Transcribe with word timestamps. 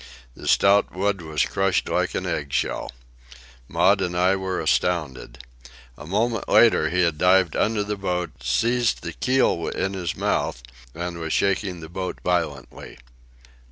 The 0.33 0.47
stout 0.47 0.95
wood 0.95 1.21
was 1.21 1.45
crushed 1.45 1.87
like 1.87 2.15
an 2.15 2.25
egg 2.25 2.51
shell. 2.53 2.91
Maud 3.67 4.01
and 4.01 4.17
I 4.17 4.35
were 4.35 4.59
astounded. 4.59 5.43
A 5.95 6.07
moment 6.07 6.49
later 6.49 6.89
he 6.89 7.03
had 7.03 7.19
dived 7.19 7.55
under 7.55 7.83
the 7.83 7.97
boat, 7.97 8.31
seized 8.41 9.03
the 9.03 9.13
keel 9.13 9.67
in 9.67 9.93
his 9.93 10.15
mouth, 10.17 10.63
and 10.95 11.19
was 11.19 11.33
shaking 11.33 11.81
the 11.81 11.87
boat 11.89 12.17
violently. 12.23 12.97